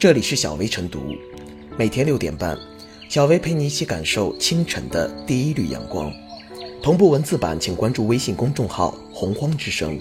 [0.00, 1.14] 这里是小薇晨读，
[1.76, 2.58] 每天六点半，
[3.10, 6.10] 小薇陪你一起感受清晨的第一缕阳光。
[6.82, 10.00] 同步文字版，请关注微信公众号“洪荒之声”。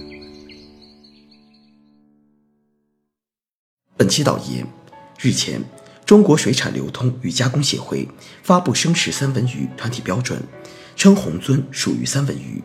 [3.98, 4.66] 本期导言：
[5.20, 5.62] 日前，
[6.06, 8.08] 中国水产流通与加工协会
[8.42, 10.42] 发布生食三文鱼团体标准，
[10.96, 12.64] 称红鳟属于三文鱼。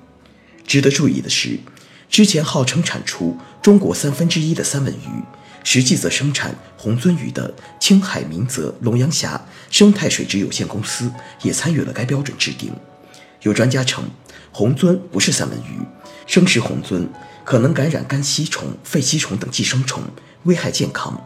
[0.64, 1.58] 值得注意的是，
[2.08, 5.24] 之前号称产出中国三分之一的三文鱼。
[5.64, 11.10] 实际则生产红鳟鱼的青海明泽龙阳峡生态水质有限公司
[11.42, 12.72] 也参与了该标准制定。
[13.42, 14.04] 有专家称，
[14.52, 15.80] 红鳟不是三文鱼，
[16.26, 17.08] 生食红鳟
[17.44, 20.02] 可能感染肝吸虫、肺吸虫等寄生虫，
[20.44, 21.20] 危害健康。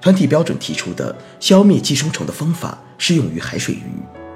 [0.00, 4.27] 团体标准提出的消灭寄生虫的方法适用于海水鱼。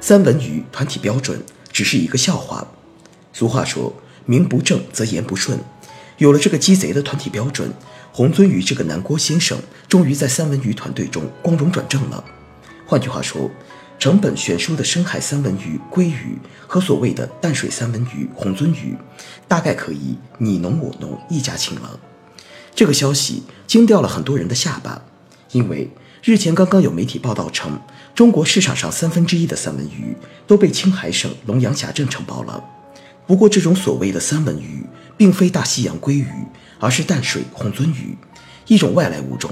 [0.00, 2.66] 三文鱼团体标准只是一个笑话。
[3.32, 3.92] 俗话说
[4.26, 5.58] ：“名不正则言不顺。”
[6.18, 7.72] 有了这个鸡贼的团体标准，
[8.12, 12.24] 红鳟鱼这个南郭先生终于在三文鱼团队中光荣转正了。
[12.86, 13.50] 换句话说，
[13.98, 18.96] 成本悬殊的深海三文鱼鲑鱼和所谓的淡水三文鱼红鳟鱼，
[19.46, 21.98] 大概可以你侬我侬一家亲了。
[22.74, 25.02] 这个消息惊掉了很多人的下巴，
[25.50, 25.90] 因为。
[26.22, 27.80] 日前刚刚有媒体报道称，
[28.12, 30.16] 中国市场上三分之一的三文鱼
[30.48, 32.62] 都被青海省龙阳峡镇承包了。
[33.26, 34.84] 不过，这种所谓的三文鱼
[35.16, 36.26] 并非大西洋鲑鱼，
[36.80, 38.16] 而是淡水红鳟鱼，
[38.66, 39.50] 一种外来物种。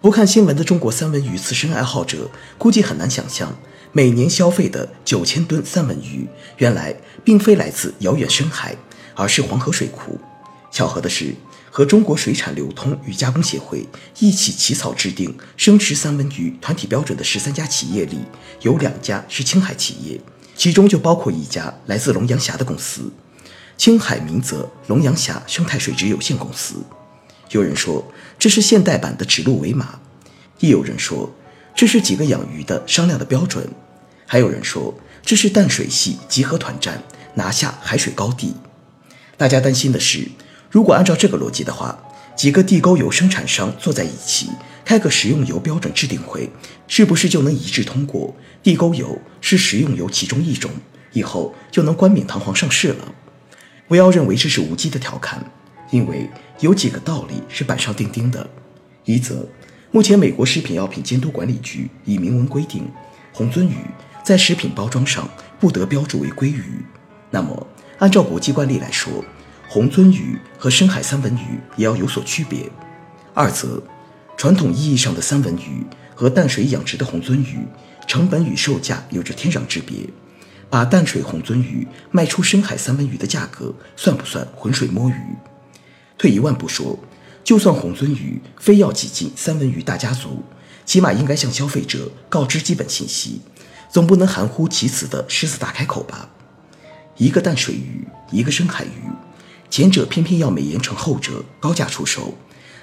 [0.00, 3.54] 不看新闻的中国三文鱼刺身爱好者估计很难想象，
[3.92, 8.74] 每年消费的九千吨三文鱼，原来并非来自遥远深海，
[9.14, 10.18] 而是黄河水库。
[10.70, 11.34] 巧合的是。
[11.70, 13.86] 和中国水产流通与加工协会
[14.18, 18.18] 一起起草制定生食三文鱼团体标准的十三家企业里，
[18.62, 20.20] 有两家是青海企业，
[20.56, 23.12] 其中就包括一家来自龙阳峡的公司——
[23.78, 26.74] 青海明泽龙阳峡生态水质有限公司。
[27.50, 30.00] 有人说这是现代版的指鹿为马，
[30.58, 31.32] 亦有人说
[31.74, 33.68] 这是几个养鱼的商量的标准，
[34.26, 34.92] 还有人说
[35.24, 37.00] 这是淡水系集合团战，
[37.34, 38.54] 拿下海水高地。
[39.36, 40.28] 大家担心的是。
[40.70, 41.98] 如果按照这个逻辑的话，
[42.36, 44.48] 几个地沟油生产商坐在一起
[44.84, 46.48] 开个食用油标准制定会，
[46.86, 50.70] 是不是就能一致通过地沟油是食用油其中一种，
[51.12, 53.12] 以后就能冠冕堂皇上市了？
[53.88, 55.44] 不要认为这是无稽的调侃，
[55.90, 56.30] 因为
[56.60, 58.48] 有几个道理是板上钉钉的。
[59.04, 59.44] 一则，
[59.90, 62.88] 目前美国食品药品监督管理局已明文规定，
[63.32, 63.74] 红鳟鱼
[64.22, 65.28] 在食品包装上
[65.58, 66.62] 不得标注为鲑鱼。
[67.30, 67.66] 那么，
[67.98, 69.24] 按照国际惯例来说，
[69.72, 72.68] 虹鳟鱼和深海三文鱼也要有所区别。
[73.32, 73.80] 二则，
[74.36, 77.64] 传统意义上的三文鱼和淡水养殖的虹鳟鱼
[78.04, 79.98] 成本与售价有着天壤之别。
[80.68, 85.14] 把淡水虹鳟鱼卖出深海三文鱼的价格，算不算浑水摸鱼？
[86.18, 86.98] 退一万步说，
[87.44, 90.42] 就算虹鳟鱼非要挤进三文鱼大家族，
[90.84, 93.40] 起码应该向消费者告知基本信息，
[93.88, 96.28] 总不能含糊其辞的狮子大开口吧？
[97.18, 99.08] 一个淡水鱼，一个深海鱼。
[99.70, 102.36] 前者偏偏要美颜成后者高价出售，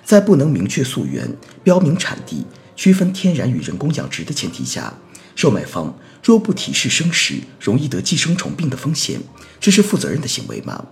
[0.06, 2.46] 在不能明确溯源、标明产地、
[2.78, 4.94] 区分天然与人工养殖的前提下，
[5.36, 5.94] 售卖方
[6.24, 9.20] 若不提示生食容易得寄生虫病的风险，
[9.60, 10.86] 这是负责任的行为吗？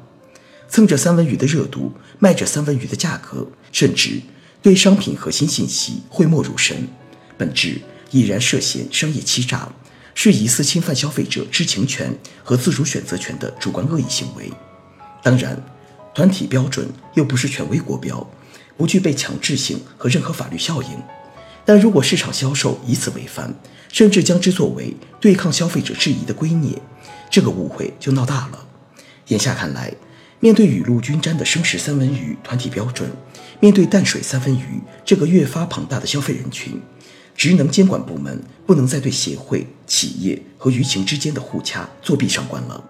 [0.68, 4.22] 蹭着三文鱼的热度，卖着三文鱼的价格，甚至
[4.62, 6.90] 对商品核心信息讳莫如深，
[7.38, 7.80] 本质
[8.12, 9.70] 已然涉嫌商业欺诈，
[10.14, 12.14] 是疑似侵犯消费者知情权
[12.44, 14.52] 和自主选择权的主观恶意行为。
[15.24, 15.58] 当然。
[16.16, 18.26] 团体标准又不是权威国标，
[18.78, 20.90] 不具备强制性和任何法律效应。
[21.66, 23.54] 但如果市场销售以此为范，
[23.92, 26.78] 甚至将之作为对抗消费者质疑的圭臬，
[27.30, 28.66] 这个误会就闹大了。
[29.28, 29.94] 眼下看来，
[30.40, 33.10] 面对雨露均沾的生食三文鱼团体标准，
[33.60, 36.82] 面对淡水三文鱼这个越发庞大的消费人群，
[37.36, 42.82] 职能监管部门不能再对协会、企业和舆情之间的互掐作弊上关了。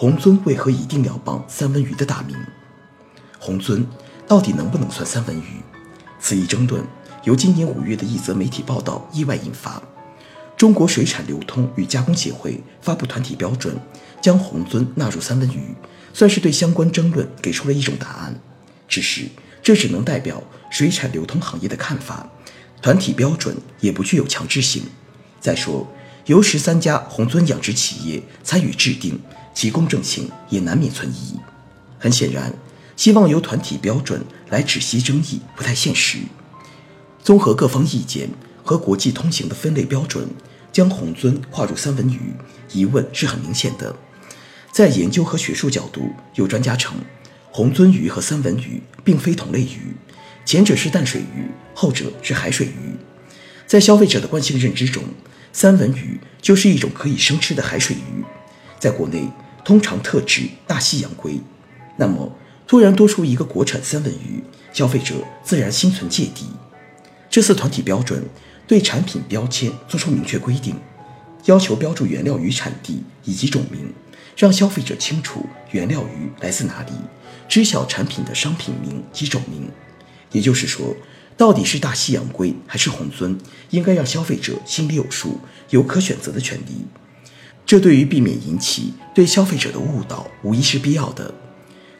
[0.00, 2.34] 红尊为何一定要帮三文鱼的大名？
[3.38, 3.86] 红尊
[4.26, 5.60] 到底能不能算三文鱼？
[6.18, 6.82] 此一争论
[7.24, 9.82] 由今年五月的一则媒体报道意外引发。
[10.56, 13.78] 中国水产流通与加工协会发布团体标准，
[14.22, 15.74] 将红尊纳入三文鱼，
[16.14, 18.40] 算是对相关争论给出了一种答案。
[18.88, 19.28] 只是
[19.62, 22.26] 这只能代表水产流通行业的看法，
[22.80, 24.84] 团体标准也不具有强制性。
[25.42, 25.86] 再说，
[26.24, 29.20] 由十三家红尊养殖企业参与制定。
[29.54, 31.38] 其公正性也难免存疑。
[31.98, 32.52] 很显然，
[32.96, 36.18] 希望由团体标准来止息争议不太现实。
[37.22, 38.30] 综合各方意见
[38.64, 40.28] 和国际通行的分类标准，
[40.72, 42.34] 将红鳟划入三文鱼，
[42.72, 43.94] 疑问是很明显的。
[44.72, 46.96] 在研究和学术角度，有专家称，
[47.50, 49.94] 红鳟鱼和三文鱼并非同类鱼，
[50.46, 52.96] 前者是淡水鱼，后者是海水鱼。
[53.66, 55.02] 在消费者的惯性认知中，
[55.52, 58.24] 三文鱼就是一种可以生吃的海水鱼，
[58.80, 59.28] 在国内
[59.64, 61.38] 通常特指大西洋鲑。
[61.96, 62.32] 那么，
[62.66, 64.42] 突然多出一个国产三文鱼，
[64.72, 66.46] 消费者自然心存芥蒂。
[67.28, 68.24] 这次团体标准
[68.66, 70.74] 对产品标签作出明确规定，
[71.44, 73.92] 要求标注原料鱼产地以及种名，
[74.36, 76.92] 让消费者清楚原料鱼来自哪里，
[77.48, 79.68] 知晓产品的商品名及种名。
[80.32, 80.96] 也就是说，
[81.36, 83.36] 到底是大西洋龟还是红鳟，
[83.70, 85.38] 应该让消费者心里有数，
[85.70, 86.86] 有可选择的权利。
[87.64, 91.32] 这对于避免引起对消费者的误导，无疑是必要的。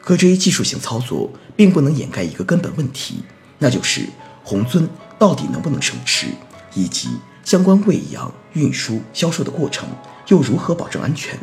[0.01, 3.23] 可这一技术性操作并不能掩盖一个根本问题，
[3.59, 4.05] 那就是
[4.43, 4.87] 红鳟。
[5.19, 6.25] 到底能不能生吃，
[6.73, 7.07] 以及
[7.43, 9.87] 相关喂养、运输、销售的过程
[10.29, 11.37] 又如何保证安全？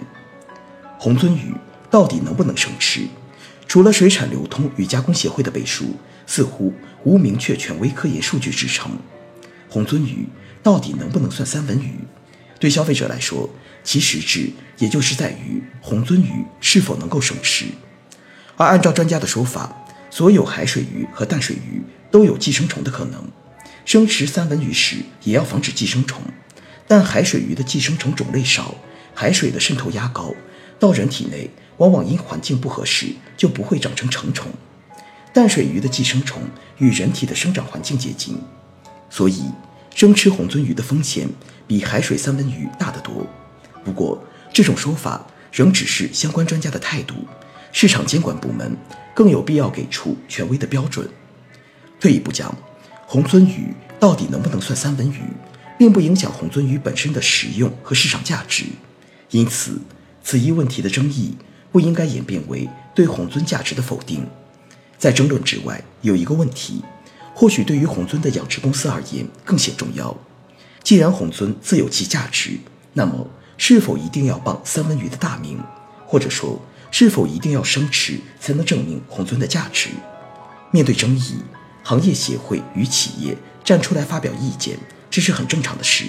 [0.98, 1.54] 红鳟鱼
[1.88, 3.02] 到底能不能生吃？
[3.68, 5.94] 除了水产流通与加工协会的背书，
[6.26, 6.74] 似乎
[7.04, 8.90] 无明确权威科研数据支撑。
[9.68, 10.26] 红鳟鱼
[10.60, 12.00] 到底能不能算三文鱼？
[12.58, 13.48] 对消费者来说，
[13.84, 17.66] 其实质也就是在于红鳟鱼是否能够生吃。
[18.56, 23.24] 而按照专家的说法，所有海水鱼和淡水鱼都有寄生虫的可能。
[23.84, 26.20] 生吃三文鱼时也要防止寄生虫，
[26.86, 28.74] 但海水鱼的寄生虫种类少，
[29.14, 30.34] 海水的渗透压高，
[30.78, 33.06] 到人体内往往因环境不合适
[33.36, 34.50] 就不会长成成虫。
[35.32, 36.42] 淡水鱼的寄生虫
[36.78, 38.36] 与人体的生长环境接近，
[39.08, 39.44] 所以
[39.94, 41.28] 生吃红鳟鱼的风险
[41.68, 43.24] 比海水三文鱼大得多。
[43.84, 44.20] 不过
[44.52, 47.14] 这种说法仍只是相关专家的态度，
[47.70, 48.76] 市场监管部门
[49.14, 51.08] 更有必要给出权威的标准。
[52.00, 52.52] 退一步讲。
[53.10, 55.22] 红鳟鱼到底能不能算三文鱼，
[55.78, 58.66] 并不影响红鳟鱼本身的食用和市场价值。
[59.30, 59.80] 因此，
[60.22, 61.34] 此一问题的争议
[61.72, 64.28] 不应该演变为对红鳟价值的否定。
[64.98, 66.84] 在争论之外，有一个问题，
[67.34, 70.14] 或许对于红鳟的养殖公司而言更显重要。
[70.82, 72.58] 既然红鳟自有其价值，
[72.92, 73.26] 那么
[73.56, 75.58] 是否一定要傍三文鱼的大名，
[76.06, 76.60] 或者说
[76.90, 79.90] 是否一定要生吃才能证明红鳟的价值？
[80.70, 81.38] 面对争议。
[81.84, 83.34] 行业协会与企业
[83.64, 84.78] 站出来发表意见，
[85.08, 86.04] 这是很正常的事，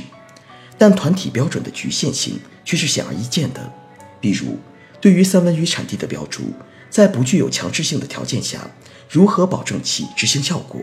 [0.78, 3.72] 但团体标准的局限性却是显而易见的。
[4.20, 4.60] 比如，
[5.00, 6.52] 对于三文鱼产地的标注，
[6.90, 8.70] 在不具有强制性的条件下，
[9.10, 10.82] 如何保证其执行效果？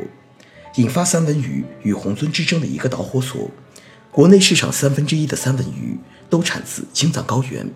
[0.77, 3.51] 引发三文鱼与红鳟之争的一个导火索，
[4.17, 5.95] 国内市场三分之一的三文鱼
[6.31, 7.71] 都产自青藏高原，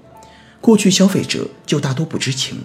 [0.58, 2.64] 过去消费者就大多不知情，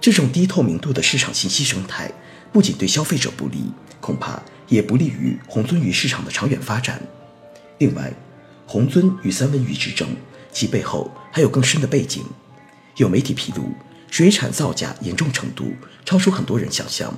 [0.00, 2.08] 这种低透明度的市场信息生态。
[2.52, 3.64] 不仅对消费者不利，
[4.00, 7.02] 恐怕也不利于红鳟鱼市场的长远发展。
[7.78, 8.12] 另外，
[8.64, 10.06] 红鳟与三文鱼之争，
[10.52, 12.22] 其背后还有更深的背景。
[12.94, 13.72] 有媒体披露，
[14.08, 15.72] 水产造假严重程度
[16.04, 17.12] 超出很多人想象。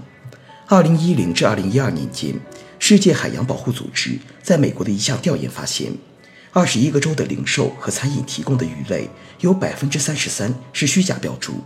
[0.69, 2.35] 二零一零至二零一二年间，
[2.85, 5.93] 世界海洋保护组织在美国的一项调研发现，
[6.53, 9.09] 二十一个州的零售和餐饮提供的鱼类
[9.39, 11.63] 有百分之三十三是虚假标注。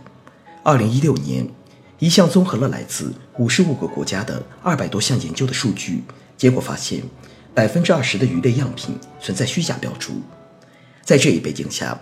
[0.61, 1.49] 二零一六年。
[1.97, 6.03] 一项综合了来自五十五个国家的二百多项研究的数据，
[6.37, 7.01] 结果发现，
[7.55, 10.21] 百分之二十的鱼类样品存在虚假标注。
[11.03, 11.99] 在这一背景下，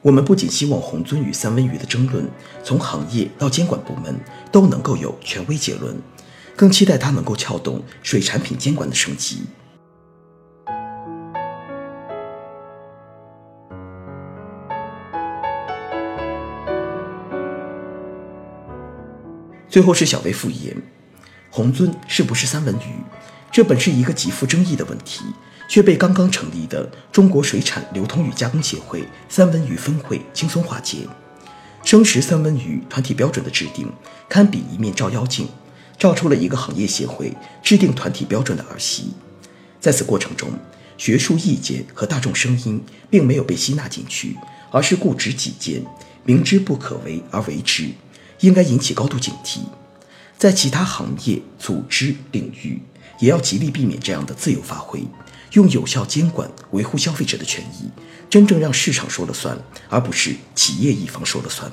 [0.00, 2.26] 我们不仅希望红鳟与三文鱼的争论
[2.64, 4.18] 从行业到监管部门
[4.50, 5.94] 都能够有权威结论，
[6.56, 9.42] 更期待它能够撬动水产品监管的升级。
[19.68, 20.76] 最后是小微复言，
[21.50, 23.02] 红鳟是不是三文鱼？
[23.50, 25.24] 这本是一个极富争议的问题，
[25.68, 31.08] 却被刚刚成立的中国水产流通与加工协会三文鱼分会轻松化解。
[31.82, 33.92] 生食三文鱼团体标准的制定，
[34.28, 35.48] 堪比一面照妖镜，
[35.98, 37.32] 照出了一个行业协会
[37.62, 39.12] 制定团体标准的儿媳。
[39.80, 40.50] 在此过程中，
[40.96, 44.36] 学术意见和大众声音并没有被吸纳进去，
[44.70, 45.84] 而是固执己见，
[46.24, 47.88] 明知不可为而为之。
[48.40, 49.60] 应该引起高度警惕，
[50.36, 52.80] 在其他行业、组织领域，
[53.20, 55.02] 也要极力避免这样的自由发挥，
[55.52, 57.88] 用有效监管维护消费者的权益，
[58.28, 59.56] 真正让市场说了算，
[59.88, 61.70] 而不是企业一方说了算。